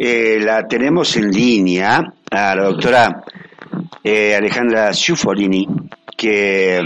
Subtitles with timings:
[0.00, 3.24] Eh, la tenemos en línea a la doctora
[4.04, 5.66] eh, Alejandra Ciuffolini,
[6.16, 6.80] que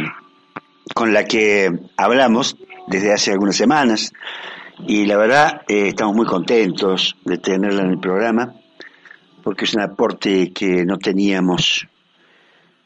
[0.94, 2.56] con la que hablamos
[2.86, 4.14] desde hace algunas semanas
[4.86, 8.54] y la verdad eh, estamos muy contentos de tenerla en el programa
[9.42, 11.86] porque es un aporte que no teníamos,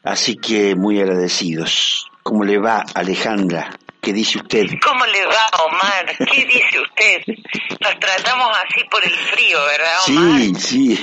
[0.03, 2.05] así que muy agradecidos.
[2.21, 3.69] ¿Cómo le va Alejandra?
[4.07, 4.67] ¿Qué dice usted?
[4.85, 6.15] ¿Cómo le va, Omar?
[6.31, 7.35] ¿Qué dice usted?
[7.81, 10.39] Nos tratamos así por el frío, ¿verdad, Omar?
[10.39, 10.95] Sí, sí.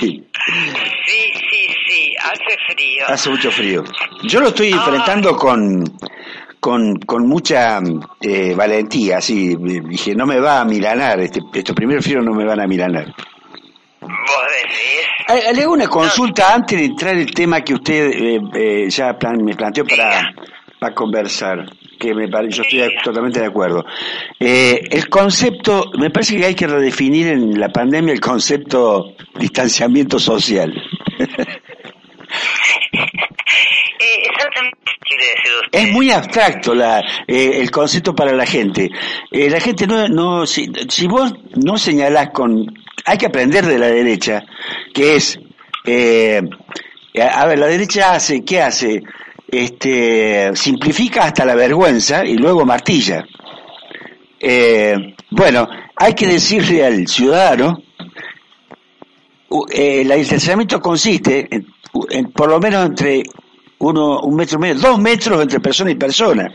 [1.05, 3.05] Sí, sí, sí, hace frío.
[3.07, 3.83] Hace mucho frío.
[4.23, 4.77] Yo lo estoy Ah.
[4.77, 5.83] enfrentando con,
[6.59, 7.79] con, con mucha
[8.21, 9.55] eh, valentía, así.
[9.55, 13.05] Dije, no me va a milanar, este, estos primeros fríos no me van a milanar.
[14.01, 15.45] ¿Vos decís?
[15.47, 19.15] Eh, Le hago una consulta antes de entrar el tema que usted eh, eh, ya
[19.15, 20.33] plan- me planteó para,
[20.79, 21.65] para conversar,
[21.99, 23.85] que me pare- yo estoy totalmente de acuerdo.
[24.39, 30.19] Eh, el concepto, me parece que hay que redefinir en la pandemia el concepto distanciamiento
[30.19, 30.73] social.
[33.97, 34.27] Eh.
[35.71, 38.89] Es muy abstracto la, eh, el concepto para la gente.
[39.31, 42.65] Eh, la gente no, no si, si vos no señalás con,
[43.05, 44.43] hay que aprender de la derecha,
[44.93, 45.39] que es,
[45.85, 46.41] eh,
[47.21, 49.01] a a ver, la derecha hace, ¿qué hace?
[49.57, 53.25] Este, simplifica hasta la vergüenza y luego martilla.
[54.37, 57.81] Eh, bueno, hay que decirle al ciudadano,
[59.71, 61.47] eh, el distanciamiento consiste
[62.09, 63.23] en por lo menos entre
[63.79, 66.49] uno, un metro y medio, dos metros entre persona y persona,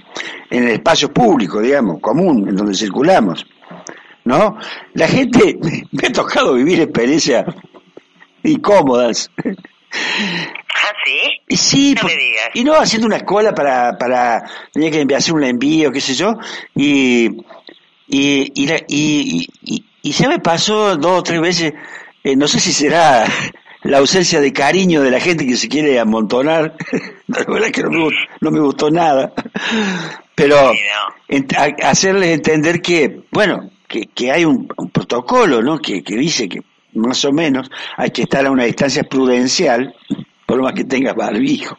[0.51, 3.47] en el espacio público, digamos, común, en donde circulamos.
[4.25, 4.59] ¿No?
[4.93, 5.59] La gente,
[5.91, 7.47] me ha tocado vivir experiencias
[8.43, 9.31] incómodas.
[9.93, 11.57] ¿Ah, sí?
[11.57, 12.49] Sí, No por- me digas.
[12.55, 14.43] y no haciendo una cola para, para,
[14.73, 16.35] tenía que hacer un envío, qué sé yo,
[16.75, 17.27] y,
[18.09, 21.73] y, y, la- y, y- y se me pasó dos o tres veces,
[22.25, 23.25] eh, no sé si será
[23.83, 26.75] la ausencia de cariño de la gente que se quiere amontonar,
[27.27, 29.33] la verdad es que no me, gust- no me gustó nada,
[30.35, 30.73] pero
[31.29, 35.79] ent- a- hacerles entender que, bueno, que, que hay un, un protocolo, ¿no?
[35.79, 36.61] Que, que dice que
[36.95, 39.95] más o menos hay que estar a una distancia prudencial,
[40.47, 41.77] por lo más que tengas barbijo.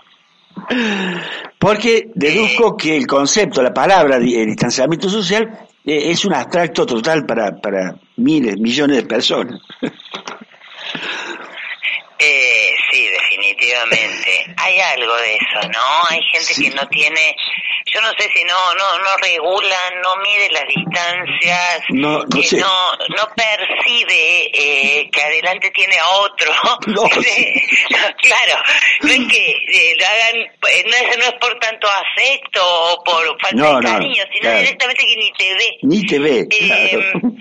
[1.59, 7.25] Porque deduzco que el concepto, la palabra el distanciamiento social eh, es un abstracto total
[7.25, 9.59] para, para miles, millones de personas.
[12.23, 14.53] Eh, sí, definitivamente.
[14.57, 15.79] Hay algo de eso, ¿no?
[16.09, 16.63] Hay gente Sí.
[16.69, 17.35] que no tiene,
[17.94, 22.44] yo no sé si no no no regula, no mide las distancias, No, no que
[22.44, 22.57] sé.
[22.57, 26.51] no no percibe eh, que adelante tiene a otro.
[26.88, 27.53] No, sí.
[28.22, 28.62] claro,
[29.01, 33.03] no es que eh, lo hagan, eh, no es, no es por tanto afecto o
[33.03, 34.59] por falta de cariño, sino claro.
[34.59, 35.78] directamente que ni te ve.
[35.84, 36.47] Ni te ve.
[36.51, 37.31] Eh, claro.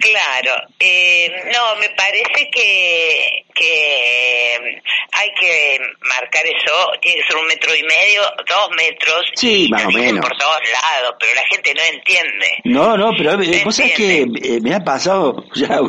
[0.00, 4.80] claro, eh, no, me parece que, que
[5.12, 5.78] hay que
[6.16, 10.20] marcar eso, tiene que ser un metro y medio, dos metros, Sí, y o menos.
[10.20, 12.46] por todos lados, pero la gente no entiende.
[12.64, 15.80] No, no, pero eh, ¿Me vos sabés que eh, me ha pasado ya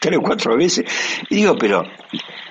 [0.00, 0.84] tres o cuatro veces
[1.30, 1.82] y digo, pero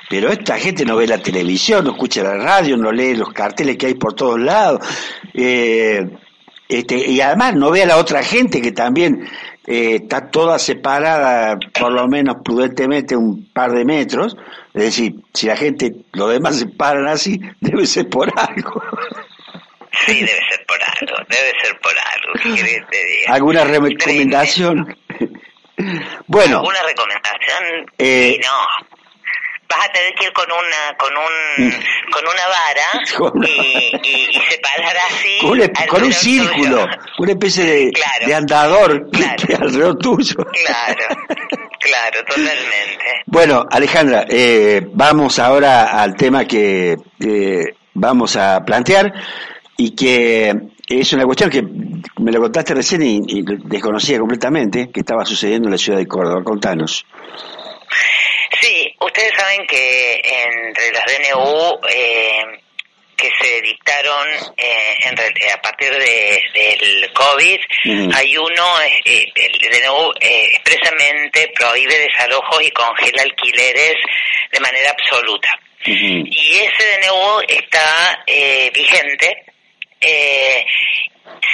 [0.09, 3.77] pero esta gente no ve la televisión, no escucha la radio, no lee los carteles
[3.77, 4.85] que hay por todos lados,
[5.33, 6.05] eh,
[6.69, 9.27] este, y además no ve a la otra gente que también
[9.65, 14.35] eh, está toda separada, por lo menos prudentemente, un par de metros.
[14.73, 18.81] Es decir, si la gente, los demás se paran así, debe ser por algo.
[20.05, 23.33] Sí, debe ser por algo, debe ser por algo, ¿qué querés que te diga?
[23.33, 24.97] ¿Alguna re- recomendación?
[26.27, 27.85] bueno, ¿Alguna recomendación?
[27.97, 28.87] Eh, no.
[29.69, 31.71] Vas a tener que ir con una con un
[32.11, 36.19] con una vara Con y, y, y separar así con, un- alrededor con un tuyo.
[36.19, 36.87] círculo,
[37.19, 38.27] una especie de, Claro.
[38.27, 39.47] de andador Claro.
[39.47, 40.35] que alrededor tuyo.
[40.35, 41.07] Claro,
[41.79, 43.23] claro, totalmente.
[43.25, 47.63] Bueno, Alejandra, eh, vamos ahora al tema que eh,
[47.95, 49.11] vamos a plantear
[49.77, 50.53] y que
[50.87, 55.67] es una cuestión que me lo contaste recién y, y desconocía completamente que estaba sucediendo
[55.67, 56.43] en la ciudad de Córdoba.
[56.43, 57.05] Contanos.
[58.61, 62.61] Sí, ustedes saben que entre las DNU eh,
[63.17, 67.59] que se dictaron eh, en, a partir de, del COVID,
[68.15, 73.95] hay uno, eh, el DNU expresamente prohíbe desalojos y congela alquileres
[74.51, 75.59] de manera absoluta.
[75.85, 78.23] Y ese DNU está
[78.73, 79.42] vigente.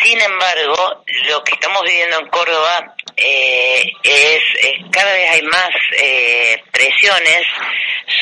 [0.03, 4.41] Sin embargo, lo que estamos viviendo en Córdoba eh, es,
[4.91, 7.43] cada vez hay más eh, presiones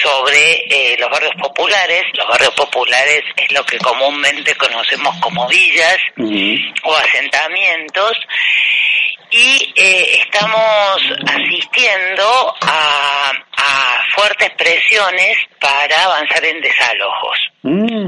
[0.01, 2.03] sobre eh, los barrios populares.
[2.13, 5.97] Los barrios populares es lo que comúnmente conocemos como villas
[6.83, 8.13] o asentamientos
[9.29, 13.31] y estamos asistiendo a,
[14.15, 17.38] fuertes presiones para avanzar en desalojos.
[17.62, 18.07] Mm.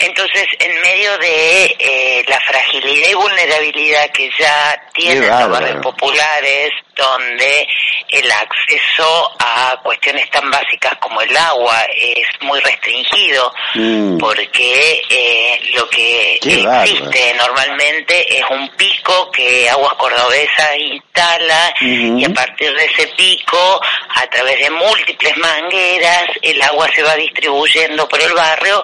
[0.00, 6.70] Entonces, en medio de eh, la fragilidad y vulnerabilidad que ya tienen los barrios populares,
[6.96, 7.68] donde
[8.08, 14.18] el acceso a cuestiones tan básicas como el agua es muy restringido, mm.
[14.18, 22.30] porque eh, lo que existe normalmente es un pico que Aguas Cordobesas instala y a
[22.30, 23.80] partir de ese pico,
[24.14, 28.82] a través de múltiples mangueras, el agua se va distribuyendo por el barrio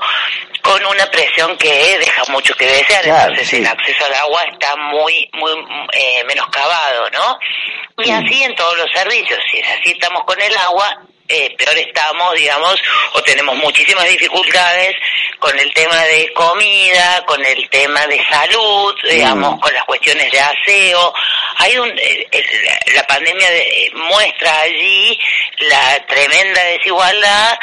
[0.67, 5.31] con una presión que deja mucho que desear, entonces el acceso al agua está muy,
[5.35, 5.53] muy
[5.93, 7.39] eh, menoscabado, ¿no?
[8.03, 8.15] Y mm.
[8.15, 12.77] así en todos los servicios, si así estamos con el agua, eh, peor estamos, digamos,
[13.15, 14.97] o tenemos muchísimas dificultades
[15.39, 19.61] con el tema de comida, con el tema de salud, digamos, mm.
[19.61, 21.15] con las cuestiones de aseo.
[21.59, 21.89] Hay un,
[22.95, 23.49] la pandemia
[23.95, 25.19] muestra allí
[25.59, 27.59] la tremenda desigualdad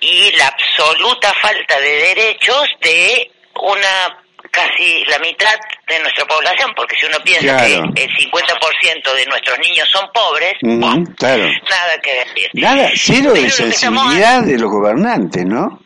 [0.00, 4.23] y la absoluta falta de derechos de una
[4.54, 5.54] casi la mitad
[5.88, 10.54] de nuestra población, porque si uno piensa que el 50% de nuestros niños son pobres,
[10.62, 12.50] nada que decir.
[12.54, 15.80] Nada, cero de sensibilidad de los gobernantes, ¿no?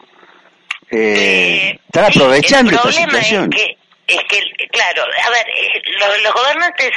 [0.90, 3.50] Eh, eh están aprovechando esta situación.
[3.52, 3.76] Es que,
[4.14, 5.82] es que, claro, a ver, eh,
[6.22, 6.90] los, gobernantes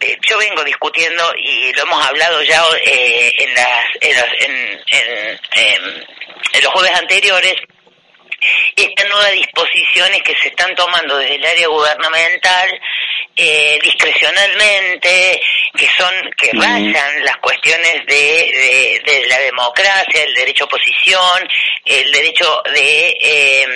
[0.00, 6.72] eh, yo vengo discutiendo y lo hemos hablado ya en, las, en, en, en, los
[6.72, 7.54] jueves anteriores
[8.76, 12.80] estas nuevas disposiciones que se están tomando desde el área gubernamental
[13.36, 15.40] eh, discrecionalmente,
[15.76, 21.48] que son que rayan las cuestiones de, de, la democracia, el derecho a oposición,
[21.84, 23.66] el derecho de, eh,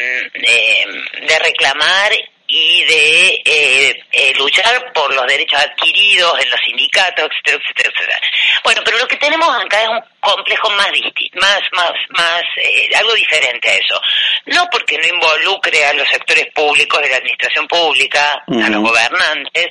[1.28, 2.12] de reclamar
[2.54, 8.20] y de eh, eh, luchar por los derechos adquiridos en los sindicatos, etcétera, etcétera, etcétera.
[8.62, 12.90] Bueno, pero lo que tenemos acá es un complejo más distinto, más, más, más, eh,
[12.94, 13.98] algo diferente a eso.
[14.44, 19.68] No porque no involucre a los sectores públicos de la administración pública, a los gobernantes,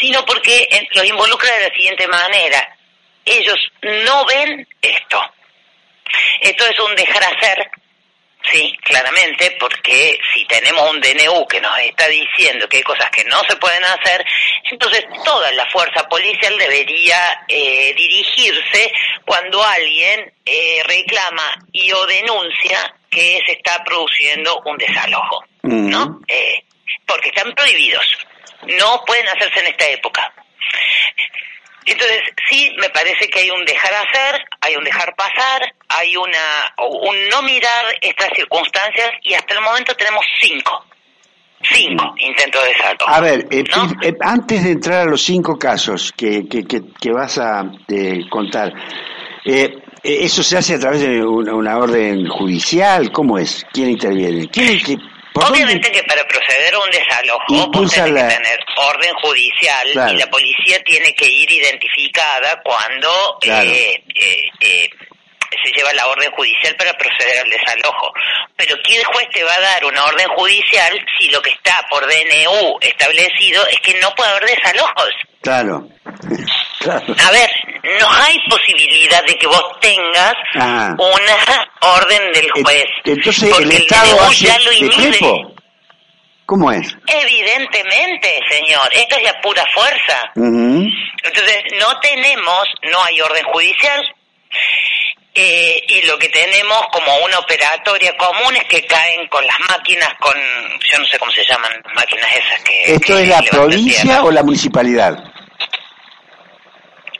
[0.00, 2.78] sino porque los involucra de la siguiente manera.
[3.26, 5.20] Ellos no ven esto.
[6.40, 7.70] Esto es un dejar hacer
[8.52, 13.24] Sí, claramente, porque si tenemos un DNU que nos está diciendo que hay cosas que
[13.24, 14.24] no se pueden hacer,
[14.70, 18.92] entonces toda la fuerza policial debería eh, dirigirse
[19.24, 26.20] cuando alguien eh, reclama y o denuncia que se está produciendo un desalojo, ¿no?
[26.28, 26.62] Eh,
[27.04, 28.06] porque están prohibidos,
[28.62, 30.32] no pueden hacerse en esta época.
[31.86, 32.18] Entonces,
[32.48, 37.28] sí, me parece que hay un dejar hacer, hay un dejar pasar, hay una un
[37.28, 40.84] no mirar estas circunstancias y hasta el momento tenemos cinco.
[41.62, 43.08] Cinco intentos de salto.
[43.08, 43.64] A ver, eh,
[44.02, 48.72] eh, antes de entrar a los cinco casos que, que, que, vas a eh, contar,
[49.44, 53.10] ¿eso se hace a través de una, orden judicial?
[53.10, 53.64] ¿Cómo es?
[53.72, 54.48] ¿Quién interviene?
[54.48, 54.78] ¿Quién
[55.36, 60.82] Obviamente que para proceder a un desalojo vos que tener orden judicial y la policía
[60.84, 64.90] tiene que ir identificada cuando eh, eh, eh,
[65.62, 68.12] se lleva la orden judicial para proceder al desalojo.
[68.56, 72.06] Pero ¿quién juez te va a dar una orden judicial si lo que está por
[72.06, 75.10] DNU establecido es que no puede haber desalojos?
[75.42, 75.88] Claro.
[77.24, 77.50] A ver,
[78.00, 80.94] no hay posibilidad de que vos tengas ah.
[80.98, 82.86] una orden del juez.
[83.04, 85.56] Entonces el Estado hace ya lo inhibe.
[86.46, 86.96] ¿Cómo es?
[87.06, 88.88] Evidentemente, señor.
[88.92, 90.30] Esto es la pura fuerza.
[90.36, 94.14] Entonces, no tenemos, no hay orden judicial.
[95.34, 100.08] Eh, y lo que tenemos como una operatoria común es que caen con las máquinas,
[100.18, 100.34] con,
[100.90, 102.94] yo no sé cómo se llaman las máquinas esas que...
[102.94, 105.18] ¿Esto es la provincia o la municipalidad?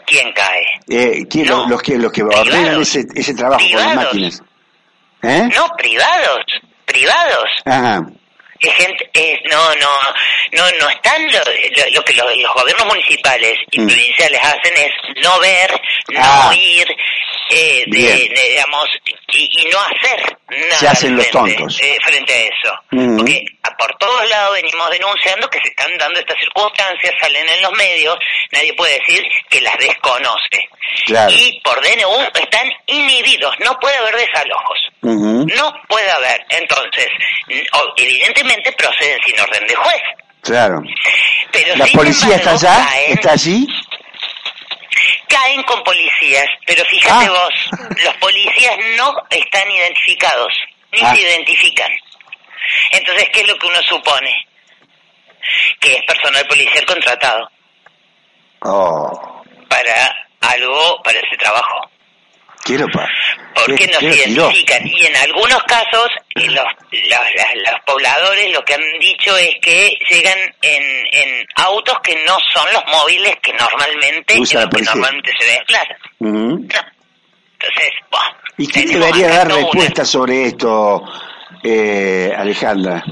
[0.07, 0.65] ¿Quién cae?
[0.89, 4.43] Eh, los, que los que ordenan ese, ese trabajo con las máquinas.
[5.23, 5.49] ¿Eh?
[5.55, 6.45] No, privados,
[6.85, 7.51] privados.
[7.65, 8.07] Ajá.
[8.61, 9.89] Es gente, es, no, no,
[10.53, 11.41] no, no están lo,
[11.95, 13.87] lo, que los, gobiernos municipales y mm.
[13.87, 15.71] provinciales hacen es no ver,
[16.15, 16.49] no ah.
[16.49, 16.87] oír,
[17.51, 18.87] eh, de, digamos,
[19.33, 20.79] y, no hacer nada.
[20.79, 21.81] Se hacen los tontos.
[21.83, 23.17] Eh, frente a eso.
[23.19, 23.45] Porque
[23.79, 28.17] por todos lados venimos denunciando que se están dando estas circunstancias, salen en los medios,
[28.53, 30.69] nadie puede decir que las desconoce.
[31.29, 34.79] Y por DNU están inhibidos, no puede haber desalojos.
[35.03, 36.45] No puede haber.
[36.49, 37.09] Entonces,
[37.97, 40.03] evidentemente proceden sin orden de juez.
[40.43, 40.83] Claro.
[41.53, 42.89] Pero ¿La policía está allá?
[43.09, 43.67] ¿Está allí?
[45.29, 47.31] caen con policías, pero fíjate ah.
[47.31, 50.53] vos, los policías no están identificados,
[50.93, 51.15] ni ah.
[51.15, 51.91] se identifican.
[52.93, 54.47] Entonces, ¿qué es lo que uno supone?
[55.81, 57.51] Que es personal policial contratado.
[58.61, 59.43] Oh.
[59.69, 61.91] Para algo, para ese trabajo.
[62.65, 63.09] Quiero pa
[63.57, 64.87] porque no se identifican.
[64.87, 70.83] Y en algunos casos, los, los, pobladores lo que han dicho es que llegan en,
[71.13, 75.97] en autos que no son los móviles que normalmente, que normalmente se desplazan.
[76.21, 77.91] Entonces,
[78.59, 81.03] ¿Y quién debería dar respuesta sobre esto,
[81.67, 83.03] eh, Alejandra?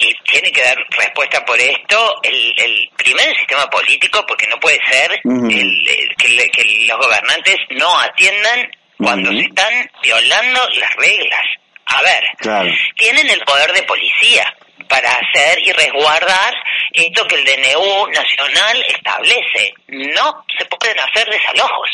[0.00, 4.58] y tiene que dar respuesta por esto el, el primero el sistema político porque no
[4.58, 11.46] puede ser el, que, los gobernantes no atiendan cuando se están violando las reglas.
[11.86, 12.24] A ver
[12.96, 14.54] tienen el poder de policía
[14.88, 16.54] para hacer y resguardar
[16.92, 19.74] esto que el DNU nacional establece.
[19.88, 21.90] No se pueden hacer desalojos.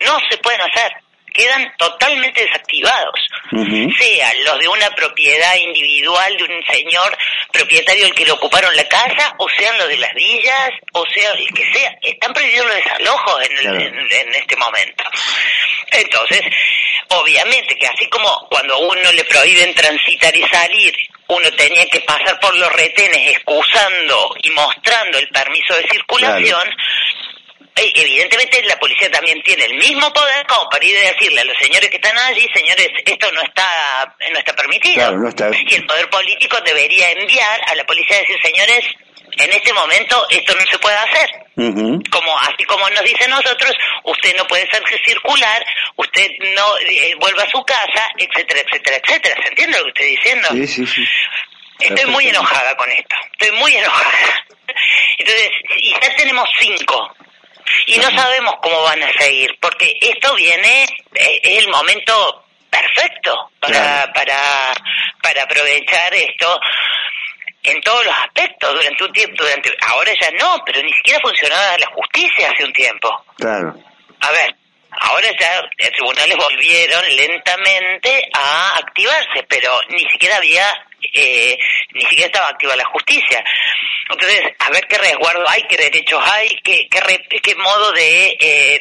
[0.00, 0.92] No se pueden hacer
[1.30, 3.20] quedan totalmente desactivados,
[3.50, 7.16] sean los de una propiedad individual de un señor
[7.52, 11.32] propietario al que le ocuparon la casa, o sean los de las villas, o sea
[11.32, 15.04] el que sea, están prohibidos los desalojos en, en, este momento.
[15.92, 16.42] Entonces,
[17.08, 20.94] obviamente que así como cuando a uno le prohíben transitar y salir,
[21.30, 26.68] uno tenía que pasar por los retenes excusando y mostrando el permiso de circulación,
[27.94, 31.56] evidentemente la policía también tiene el mismo poder como para ir a decirle a los
[31.58, 35.12] señores que están allí, señores, esto no está no está permitido.
[35.66, 38.84] Y el poder político debería enviar a la policía a decir, señores,
[39.38, 41.30] en este momento esto no se puede hacer.
[42.10, 43.72] Como así como nos dicen nosotros,
[44.04, 45.64] usted no puede ser circular,
[45.96, 49.42] usted no eh, vuelva a su casa, etcétera, etcétera, etcétera.
[49.42, 50.48] ¿Se entiende lo que estoy diciendo?
[50.52, 51.04] Sí, sí, sí.
[51.80, 53.14] Estoy muy enojada con esto.
[53.32, 54.44] Estoy muy enojada.
[55.18, 57.14] Entonces, y ya tenemos cinco
[57.86, 63.50] y no sabemos cómo van a seguir, porque esto viene, eh, es el momento perfecto
[63.60, 64.72] para, para,
[65.22, 66.60] para aprovechar esto
[67.62, 71.78] en todos los aspectos durante un tiempo, durante ahora ya no, pero ni siquiera funcionaba
[71.78, 73.24] la justicia hace un tiempo.
[73.36, 73.74] Claro.
[74.20, 74.54] A ver,
[74.90, 80.66] ahora ya los tribunales volvieron lentamente a activarse, pero ni siquiera había,
[81.14, 81.58] eh,
[81.92, 83.42] ni siquiera estaba activa la justicia.
[84.10, 88.80] Entonces, a ver qué resguardo hay, qué derechos hay, qué, qué, modo de, eh,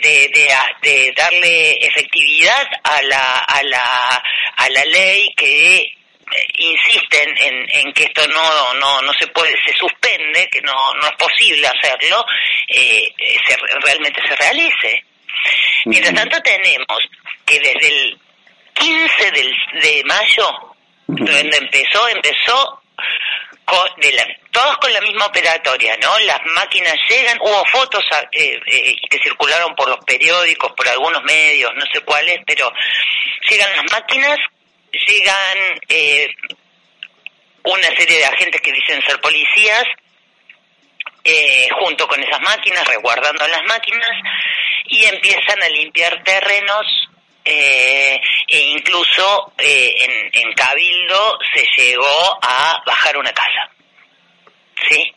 [0.81, 4.23] de, darle efectividad a la, a la,
[4.57, 5.93] a la ley que eh,
[6.57, 11.07] insisten en, en, que esto no, no, no se puede, se suspende, que no, no
[11.07, 12.25] es posible hacerlo,
[12.67, 13.13] eh,
[13.47, 15.03] se, realmente se realice.
[15.85, 16.99] Mientras tanto tenemos
[17.45, 18.19] que desde el
[18.73, 20.68] 15 del, de mayo,
[21.17, 22.81] donde empezó, empezó
[23.97, 26.17] de la, todos con la misma operatoria, ¿no?
[26.19, 31.71] Las máquinas llegan, hubo fotos eh, eh, que circularon por los periódicos, por algunos medios,
[31.75, 32.71] no sé cuáles, pero
[33.49, 34.37] llegan las máquinas,
[34.91, 36.27] llegan eh,
[37.63, 39.85] una serie de agentes que dicen ser policías,
[41.79, 44.09] junto con esas máquinas, resguardando las máquinas,
[44.87, 47.08] y empiezan a limpiar terrenos
[47.45, 53.69] eh, e incluso eh, en, en, Cabildo se llegó a bajar una casa.
[54.89, 55.13] ¿Sí?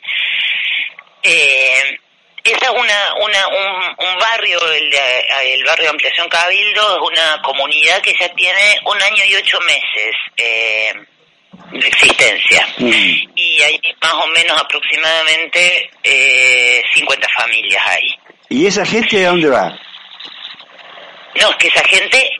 [1.23, 1.99] Eh,
[2.45, 8.01] esa es una, una, un, barrio, el, el, barrio de Ampliación Cabildo, es una comunidad
[8.03, 10.93] que ya tiene un año y ocho meses eh,
[11.71, 12.67] de existencia.
[12.79, 13.31] Mm.
[13.37, 18.15] Y hay más o menos aproximadamente eh, 50 familias ahí.
[18.49, 19.79] ¿Y esa gente de dónde va?
[21.41, 22.31] No, es que esa gente,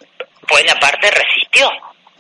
[0.49, 1.71] buena parte, resistió.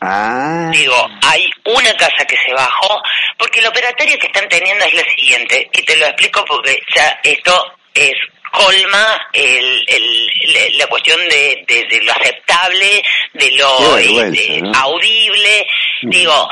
[0.00, 0.68] Ah.
[0.72, 3.00] Digo, hay una casa que se bajó,
[3.38, 7.20] porque el operatorio que están teniendo es lo siguiente, y te lo explico porque ya
[7.22, 8.14] esto es
[8.52, 13.02] colma el, el, la cuestión de, de, lo aceptable,
[13.32, 15.66] de lo este, audible.
[16.02, 16.48] Digo,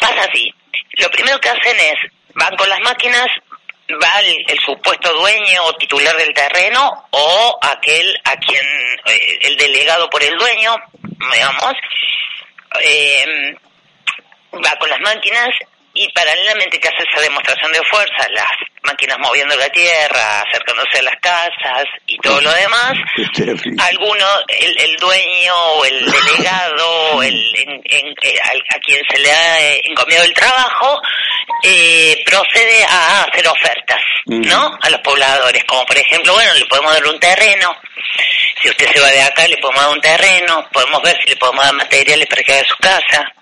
[0.00, 0.52] pasa así.
[0.98, 3.26] Lo primero que hacen es, van con las máquinas,
[3.94, 8.66] va el, supuesto dueño o titular del terreno o aquel a quien
[9.06, 10.76] eh, el delegado por el dueño,
[11.32, 11.74] digamos,
[12.80, 13.54] eh,
[14.54, 15.48] va con las máquinas
[15.98, 18.46] y paralelamente que hace esa demostración de fuerza, las
[18.84, 22.92] máquinas moviendo la tierra, acercándose a las casas y todo lo demás,
[23.80, 29.60] alguno, el, el dueño o el delegado, el, en, eh, a, quien se le ha
[29.60, 31.02] eh, encomiado el trabajo,
[31.64, 34.78] eh, procede a hacer ofertas, ¿no?
[34.80, 37.76] A los pobladores, como por ejemplo, bueno, le podemos dar un terreno,
[38.62, 41.36] si usted se va de acá, le podemos dar un terreno, podemos ver si le
[41.36, 43.34] podemos dar materiales para que haga su casa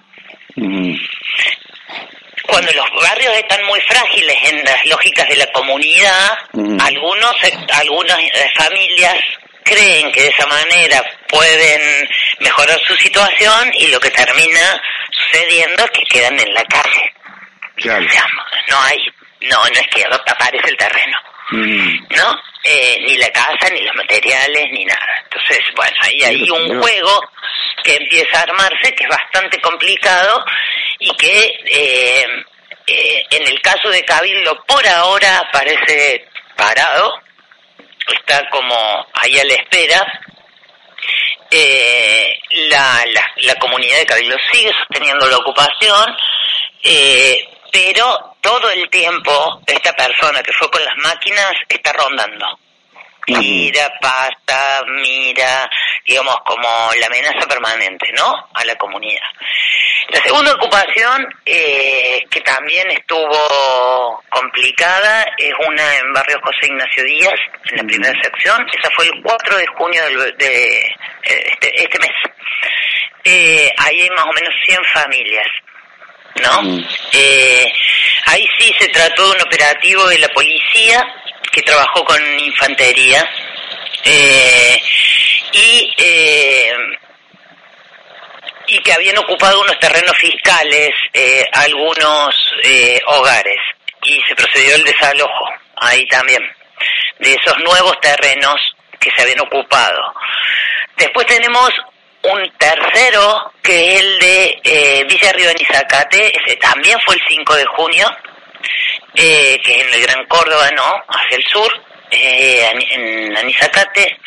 [3.09, 6.39] barrios están muy frágiles en las lógicas de la comunidad,
[6.81, 7.37] algunos
[7.73, 9.17] algunas eh, familias
[9.65, 12.09] creen que de esa manera pueden
[12.41, 17.13] mejorar su situación y lo que termina sucediendo es que quedan en la calle.
[18.69, 18.99] no hay,
[19.43, 21.19] no, no es que aparece el terreno,
[21.51, 22.41] ¿no?
[22.65, 25.23] Eh, ni la casa, ni los materiales, ni nada.
[25.25, 27.21] Entonces, bueno, ahí hay un juego
[27.85, 30.45] que empieza a armarse que es bastante complicado
[30.99, 32.27] y que eh,
[32.87, 37.15] eh, en el caso de Cabildo por ahora parece parado,
[38.07, 40.23] está como ahí a la espera.
[42.69, 46.17] la, la, la, comunidad de Cabildo sigue sosteniendo la ocupación,
[47.73, 52.47] pero todo el tiempo esta persona que fue con las máquinas está rondando.
[53.29, 55.69] Mira, pasa, mira,
[56.07, 58.49] digamos, como la amenaza permanente, ¿no?
[58.55, 59.29] A la comunidad.
[60.09, 67.41] La segunda ocupación, eh, que también estuvo complicada, es una en barrio José Ignacio Díaz,
[67.71, 68.65] en la primera sección.
[68.79, 70.03] Esa fue el 4 de junio
[70.39, 72.11] de, eh, este, este, mes.
[73.25, 75.49] Eh, ahí hay más o menos 100 familias.
[76.43, 76.85] ¿no?
[77.13, 77.73] Eh,
[78.27, 81.03] ahí sí se trató de un operativo de la policía
[81.51, 83.29] que trabajó con infantería
[84.05, 84.81] eh,
[85.53, 86.77] y eh,
[88.69, 90.91] y que habían ocupado unos terrenos fiscales
[91.53, 92.35] algunos
[93.07, 93.59] hogares
[94.03, 96.43] y se procedió el desalojo ahí también
[97.19, 98.57] de esos nuevos terrenos
[98.99, 100.15] que se habían ocupado.
[100.97, 101.71] Después tenemos
[102.23, 107.55] un tercero que es el de eh, Villa Río Zacate, ese también fue el 5
[107.55, 108.17] de junio,
[109.15, 111.03] eh, que es en el Gran Córdoba, ¿no?
[111.09, 111.73] Hacia el sur,
[112.11, 114.19] eh, en Anizacate.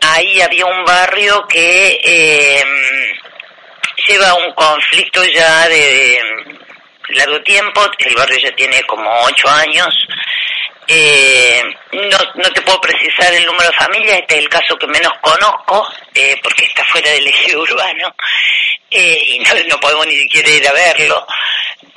[0.00, 2.64] Ahí había un barrio que eh,
[4.06, 6.20] lleva un conflicto ya de
[7.10, 9.94] largo tiempo, el barrio ya tiene como ocho años,
[10.86, 14.86] eh, no, no te puedo precisar el número de familias, este es el caso que
[14.86, 18.14] menos conozco, eh, porque está fuera del eje urbano,
[18.90, 21.26] eh, y no, no, podemos ni siquiera ir a verlo,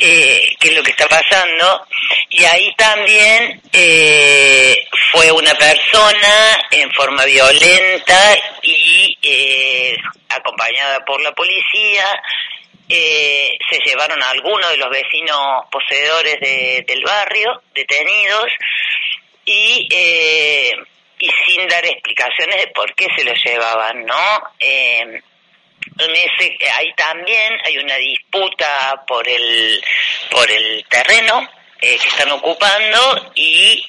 [0.02, 1.88] eh, qué es lo que está pasando.
[2.30, 9.96] Y ahí también eh, fue una persona en forma violenta y eh,
[10.30, 12.06] acompañada por la policía,
[12.90, 16.40] eh, se llevaron a algunos de los vecinos poseedores
[16.86, 18.48] del barrio, detenidos,
[19.46, 20.72] y, eh,
[21.20, 24.42] y sin dar explicaciones de por qué se los llevaban, ¿no?
[24.60, 25.22] Eh,
[26.06, 29.84] en ahí también hay una disputa por el,
[30.30, 33.84] por el terreno que están ocupando y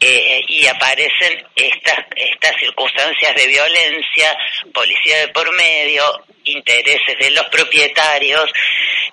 [0.00, 4.36] eh, y aparecen estas, estas circunstancias de violencia,
[4.72, 8.48] policía de por medio, intereses de los propietarios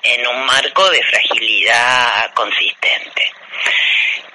[0.03, 3.31] en un marco de fragilidad consistente.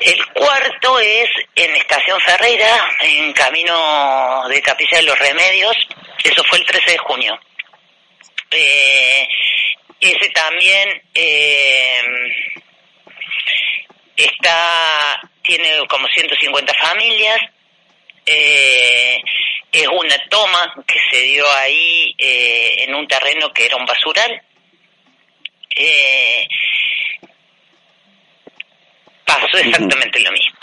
[0.01, 5.77] El cuarto es en Estación Ferreira, en camino de Capilla de los Remedios,
[6.25, 7.39] eso fue el 13 de junio.
[8.51, 9.29] Eh,
[10.01, 12.01] ese también eh,
[14.17, 17.41] está tiene como 150 familias,
[18.27, 19.21] eh,
[19.73, 24.41] es una toma que se dio ahí eh, en un terreno que era un basural.
[25.75, 26.47] Eh,
[29.25, 30.59] pasó exactamente lo mismo,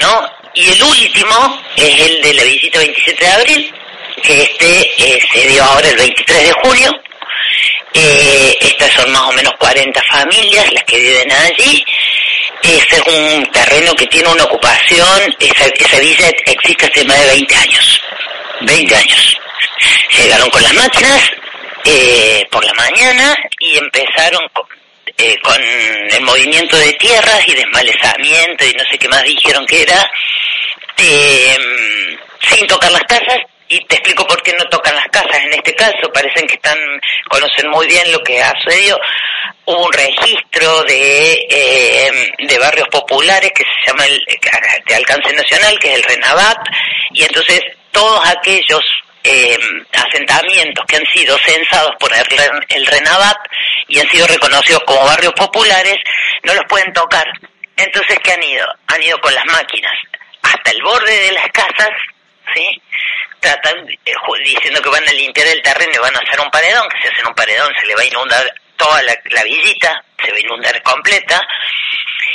[0.00, 0.32] ¿no?
[0.54, 3.74] Y el último es el de la visita 27 de abril,
[4.22, 7.02] que este se dio ahora el 23 de julio.
[7.92, 11.84] Estas son más o menos 40 familias las que viven allí
[12.62, 17.26] ese es un terreno que tiene una ocupación, esa, esa villa existe hace más de
[17.26, 18.02] 20 años.
[18.60, 19.38] 20 años.
[20.18, 21.30] Llegaron con las máquinas
[21.84, 24.66] eh, por la mañana y empezaron con,
[25.16, 29.82] eh, con el movimiento de tierras y desmalezamiento y no sé qué más dijeron que
[29.82, 30.10] era,
[30.98, 31.58] eh,
[32.40, 33.38] sin tocar las casas,
[33.70, 36.76] y te explico por qué no tocan las casas en este caso, parecen que están,
[37.28, 39.00] conocen muy bien lo que ha sucedido.
[39.64, 44.20] Hubo un registro de, eh, de barrios populares que se llama el,
[44.86, 46.58] de alcance nacional, que es el RENAVAT,
[47.12, 48.82] y entonces todos aquellos
[49.22, 49.56] eh,
[49.92, 52.24] asentamientos que han sido censados por el,
[52.70, 53.38] el RENAVAT
[53.86, 55.96] y han sido reconocidos como barrios populares,
[56.42, 57.26] no los pueden tocar.
[57.76, 58.66] Entonces, ¿qué han ido?
[58.88, 59.92] Han ido con las máquinas
[60.42, 61.90] hasta el borde de las casas,
[62.52, 62.82] ¿sí?
[63.40, 66.88] Tratan, eh, diciendo que van a limpiar el terreno y van a hacer un paredón,
[66.88, 70.30] que si hacen un paredón se le va a inundar toda la, la villita, se
[70.30, 71.40] va a inundar completa,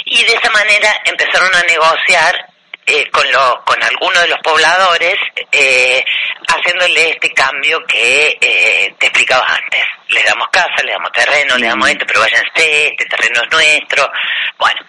[0.06, 2.48] y de esa manera empezaron a negociar
[2.88, 5.15] eh, con, lo, con algunos de los pobladores,
[5.52, 6.04] eh,
[6.48, 9.84] haciéndole este cambio que eh, te explicaba antes.
[10.10, 14.12] Les damos casa, les damos terreno, les damos esto, pero váyanse, este terreno es nuestro.
[14.60, 14.82] Bueno,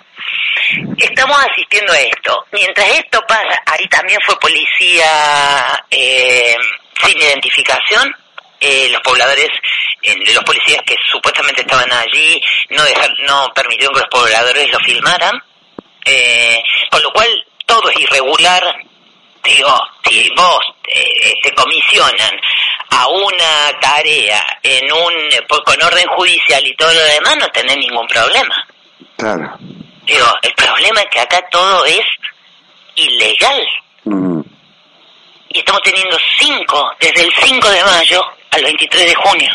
[0.98, 2.46] estamos asistiendo a esto.
[2.52, 8.14] Mientras esto pasa, ahí también fue policía sin identificación,
[8.90, 9.48] los pobladores,
[10.02, 15.42] los policías que supuestamente estaban allí, no dejar, no permitieron que los pobladores lo filmaran,
[16.90, 17.28] con lo cual
[17.66, 18.62] todo es irregular,
[19.44, 22.40] digo, si vos eh, te comisionan
[22.90, 25.12] a una tarea en un
[25.48, 28.66] pues, con orden judicial y todo lo demás, no tenés ningún problema.
[29.16, 29.58] Claro.
[30.06, 32.06] Digo, el problema es que acá todo es
[32.94, 33.68] ilegal.
[35.48, 39.50] Y estamos teniendo cinco, desde el 5 de mayo al 23 de junio.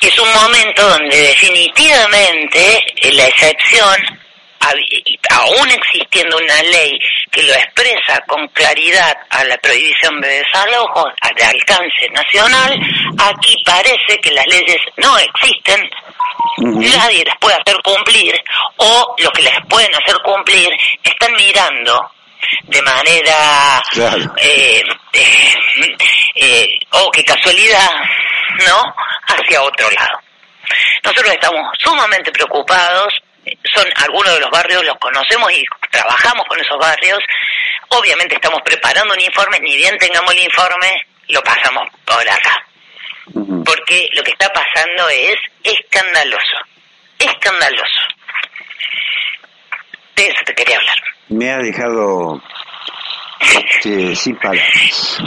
[0.00, 3.96] Y es un momento donde definitivamente la excepción
[5.30, 6.98] aún existiendo una ley
[7.34, 12.78] que lo expresa con claridad a la prohibición de desalojos de alcance nacional,
[13.18, 15.80] aquí parece que las leyes no existen,
[16.58, 18.34] nadie las puede hacer cumplir,
[18.76, 20.68] o los que las pueden hacer cumplir
[21.02, 22.08] están mirando
[22.64, 23.82] de manera
[24.36, 25.54] eh, eh,
[26.36, 27.90] eh, oh qué casualidad
[28.66, 28.94] no
[29.26, 30.20] hacia otro lado.
[31.02, 33.23] Nosotros estamos sumamente preocupados
[33.74, 37.18] son algunos de los barrios, los conocemos y trabajamos con esos barrios.
[37.88, 42.64] Obviamente estamos preparando un informe, ni bien tengamos el informe, lo pasamos por acá.
[43.64, 46.58] Porque lo que está pasando es escandaloso,
[47.18, 48.00] escandaloso.
[50.16, 50.98] De eso te quería hablar.
[51.28, 52.40] Me ha dejado
[53.40, 55.18] este, sin palabras.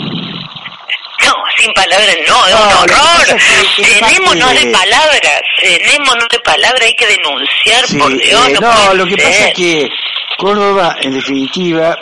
[1.25, 3.39] No, sin palabras no, es un horror.
[3.75, 8.49] Tenémonos de palabras, tenémonos de palabras, hay que denunciar, por Dios.
[8.49, 9.89] Eh, no, lo que pasa es que
[10.37, 11.97] Córdoba, en definitiva,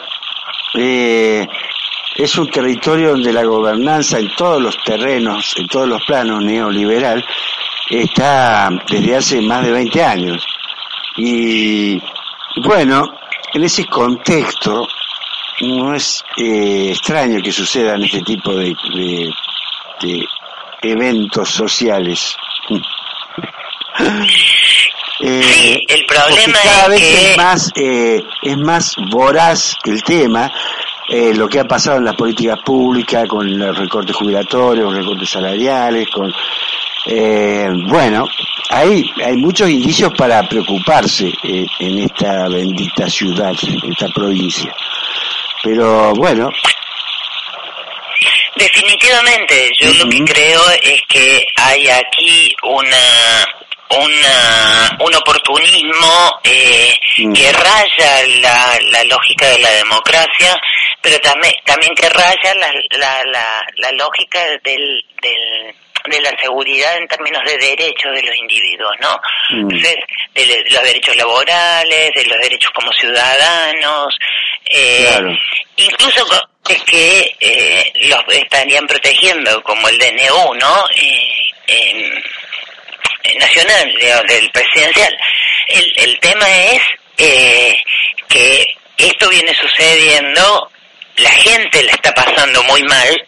[0.74, 1.48] eh,
[2.16, 7.26] es un territorio donde la gobernanza en todos los terrenos, en todos los planos neoliberal,
[7.90, 10.46] está desde hace más de 20 años.
[11.18, 12.02] Y
[12.58, 13.18] bueno,
[13.54, 14.88] en ese contexto,
[15.62, 18.76] no es eh, extraño que sucedan este tipo de,
[20.02, 20.26] de,
[20.82, 22.36] eventos sociales.
[25.22, 30.52] Eh, el problema cada es vez es más eh, es más voraz el tema
[31.36, 36.34] lo que ha pasado en las políticas públicas con los recortes jubilatorios, recortes salariales, con
[37.88, 38.28] bueno,
[38.70, 44.76] hay hay muchos indicios para preocuparse en esta bendita ciudad, en esta provincia.
[45.66, 46.50] Pero bueno.
[48.56, 53.46] Definitivamente, yo lo que creo es que hay aquí una
[53.90, 57.34] una, un oportunismo eh, mm.
[57.34, 60.60] que raya la, la lógica de la democracia,
[61.02, 65.76] pero también, también que raya la, la, la, la lógica del, del
[66.10, 69.20] de la seguridad en términos de derechos de los individuos, ¿no?
[69.50, 69.62] Mm.
[69.62, 69.96] Entonces,
[70.34, 74.16] de, los derechos laborales, de los derechos como ciudadanos,
[74.66, 75.20] eh,
[75.78, 76.26] incluso
[76.70, 80.86] es que eh, los estarían protegiendo, como el DNU, ¿no?
[80.96, 82.24] Eh,
[83.40, 83.94] nacional,
[84.28, 85.18] del presidencial.
[85.68, 86.82] El, el tema es
[87.18, 87.78] eh,
[88.28, 90.72] que esto viene sucediendo,
[91.18, 93.26] la gente la está pasando muy mal,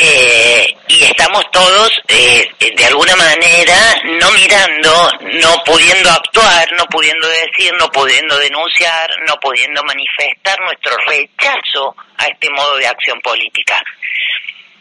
[0.00, 3.74] eh, y estamos todos eh, de alguna manera
[4.20, 5.10] no mirando,
[5.42, 12.26] no pudiendo actuar, no pudiendo decir, no pudiendo denunciar, no pudiendo manifestar nuestro rechazo a
[12.26, 13.82] este modo de acción política.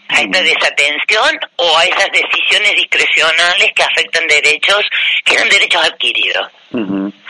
[0.09, 4.85] A esta desatención o a esas decisiones discrecionales que afectan derechos
[5.25, 6.47] que eran derechos adquiridos.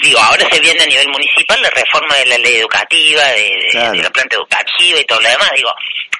[0.01, 4.09] Digo, ahora se viene a nivel municipal la reforma de la ley educativa, de, la
[4.09, 5.51] planta educativa y todo lo demás.
[5.55, 5.69] Digo,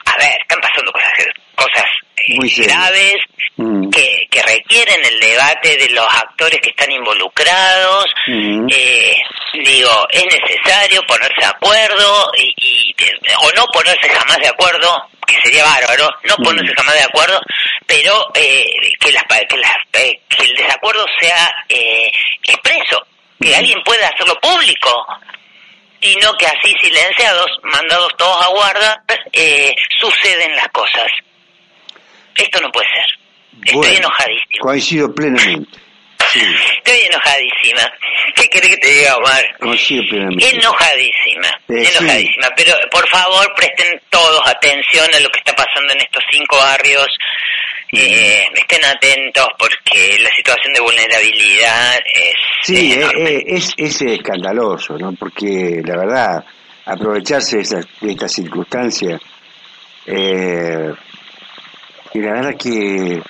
[0.06, 1.12] a ver, están pasando cosas,
[1.58, 3.16] cosas eh, graves
[3.58, 3.90] mm.
[3.90, 8.06] que, que requieren el debate de los actores que están involucrados.
[8.70, 9.18] eh,
[9.54, 12.96] digo, es necesario ponerse de acuerdo y, y,
[13.42, 17.42] o no ponerse jamás de acuerdo que sería bárbaro, no ponerse jamás de acuerdo,
[17.86, 18.66] pero eh,
[19.00, 22.10] que, las, que, las, eh, que el desacuerdo sea eh,
[22.44, 23.06] expreso,
[23.40, 25.06] que alguien pueda hacerlo público
[26.00, 31.12] y no que así silenciados, mandados todos a guarda, eh, suceden las cosas.
[32.38, 33.06] Esto no puede ser.
[33.66, 34.62] Estoy enojadísimo.
[34.62, 35.80] Coincido plenamente.
[36.20, 37.92] Estoy enojadísima.
[38.36, 39.44] ¿Qué querés que te diga, Omar?
[39.62, 42.48] Enojadísima, enojadísima.
[42.56, 47.08] Pero por favor presten todos atención a lo que está pasando en estos cinco barrios.
[47.90, 52.34] Eh, estén atentos porque la situación de vulnerabilidad es...
[52.64, 55.14] Sí, es, eh, eh, es, escandaloso, ¿no?
[55.14, 56.46] Porque la verdad,
[56.86, 59.18] aprovecharse de esta, de esta circunstancia,
[60.06, 60.94] eh,
[62.14, 63.22] y la verdad que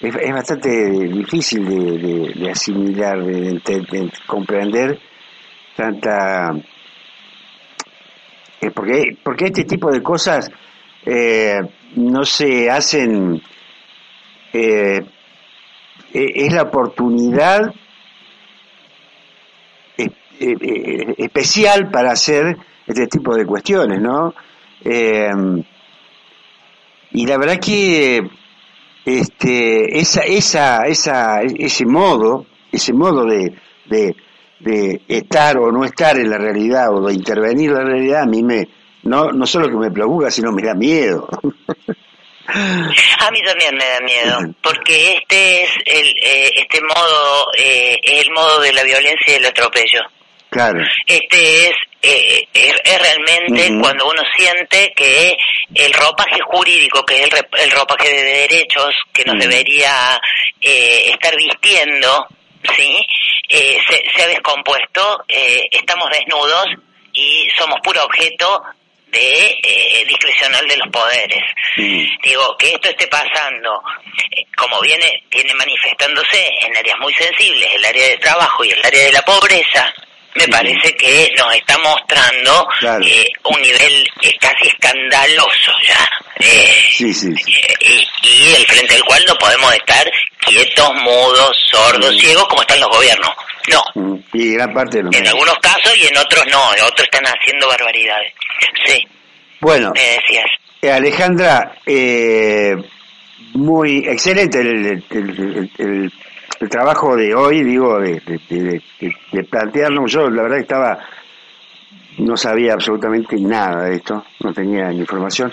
[0.00, 0.68] es, bastante
[1.08, 4.98] difícil de, asimilar, de, comprender
[5.76, 6.52] tanta...
[8.62, 10.50] Eh, porque, porque este tipo de cosas
[11.04, 11.58] eh,
[11.96, 13.40] no se hacen...
[14.52, 15.00] Eh,
[16.12, 17.72] es la oportunidad
[21.16, 24.34] especial para hacer este tipo de cuestiones, ¿no?
[27.12, 28.20] Y la verdad que
[29.04, 33.54] este, esa, esa, esa, ese modo, ese modo de,
[33.86, 38.26] de, estar o no estar en la realidad o de intervenir en la realidad a
[38.26, 38.68] mí me,
[39.02, 41.28] no, no solo que me preocupa, sino me da miedo.
[42.52, 48.26] A mí también me da miedo, porque este es el, eh, este modo, eh, es
[48.26, 50.00] el modo de la violencia y el atropello.
[50.50, 50.84] Claro.
[51.06, 55.36] Este es, eh, es, realmente cuando uno siente que
[55.74, 60.20] el ropaje jurídico, que es el, el ropaje de derechos que nos debería
[60.60, 62.26] eh, estar vistiendo,
[62.76, 62.98] ¿sí?
[63.48, 66.66] Eh, se, se, ha descompuesto, estamos desnudos
[67.12, 68.62] y somos puro objeto
[69.10, 71.42] de eh, discrecional de los poderes.
[71.76, 73.82] Digo, que esto esté pasando,
[74.56, 79.04] como viene, viene manifestándose en áreas muy sensibles, el área de trabajo y el área
[79.04, 79.92] de la pobreza,
[80.34, 82.68] me parece que nos está mostrando
[83.02, 86.08] eh, un nivel eh, casi escandaloso ya.
[86.38, 92.46] Eh, sí, sí, y, el frente al cual no podemos estar quietos, mudos, sordos, ciegos
[92.48, 93.30] como están los gobiernos.
[93.68, 94.22] No.
[94.32, 97.68] Y gran parte de En algunos casos y en otros no, en otros están haciendo
[97.68, 98.32] barbaridades.
[98.86, 99.06] Sí.
[99.60, 99.92] Bueno.
[99.94, 100.46] Me decías.
[100.82, 101.76] Alejandra,
[103.52, 105.04] muy excelente el
[105.78, 106.12] el
[106.68, 108.82] trabajo de hoy, digo, de, de,
[110.06, 110.98] yo la verdad estaba,
[112.18, 115.52] no sabía absolutamente nada de esto, no tenía información,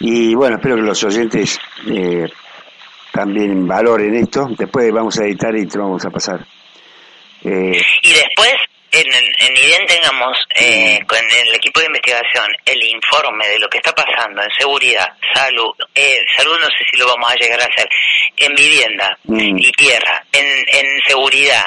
[0.00, 2.26] y bueno, espero que los oyentes eh,
[3.12, 6.46] también valoren esto, después vamos a editar y te vamos a pasar.
[7.42, 8.54] Eh, y después
[8.90, 13.78] en, en IDEN tengamos eh, con el equipo de investigación el informe de lo que
[13.78, 17.64] está pasando en seguridad, salud, eh, salud no sé si lo vamos a llegar a
[17.64, 17.88] hacer,
[18.36, 19.58] en vivienda mm.
[19.58, 21.64] y tierra, en, en seguridad,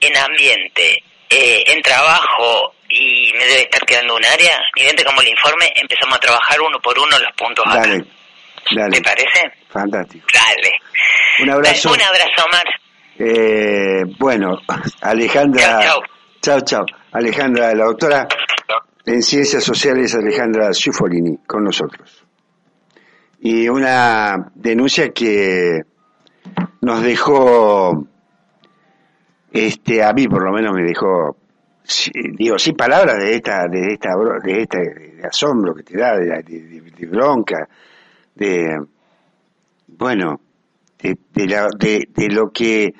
[0.00, 5.28] en ambiente, eh, en trabajo y me debe estar quedando un área, IDEN como el
[5.28, 8.04] informe, empezamos a trabajar uno por uno los puntos Dale,
[8.70, 8.96] Dale.
[8.96, 9.52] ¿Te parece?
[9.68, 10.26] Fantástico.
[10.32, 10.70] Dale.
[11.40, 11.92] Un abrazo.
[11.92, 12.64] Un abrazo, Omar.
[13.18, 14.60] Eh, bueno,
[15.00, 15.80] Alejandra.
[15.82, 16.02] Chao,
[16.42, 16.84] Chao, chao.
[17.12, 18.26] Alejandra, la doctora
[19.06, 22.26] en Ciencias Sociales, Alejandra Ciufolini, con nosotros.
[23.38, 25.82] Y una denuncia que
[26.80, 28.08] nos dejó,
[29.52, 31.36] este, a mí por lo menos me dejó,
[32.36, 34.10] digo, sin palabras de esta, de esta,
[34.42, 37.68] de este asombro que te da, de, bronca,
[38.34, 38.84] de,
[39.86, 40.40] bueno,
[41.00, 42.92] de, de, de lo que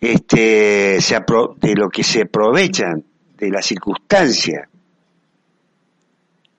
[0.00, 1.16] este, se
[1.60, 3.04] de lo que se aprovechan
[3.36, 4.68] de la circunstancia,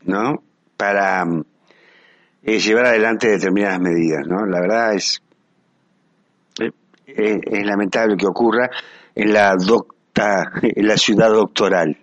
[0.04, 0.44] ¿no?
[0.76, 1.26] Para
[2.44, 4.46] eh, llevar adelante determinadas medidas, ¿no?
[4.46, 5.22] La verdad es,
[6.60, 6.72] eh,
[7.06, 8.70] es, lamentable que ocurra
[9.16, 11.98] en la docta, en la ciudad doctoral.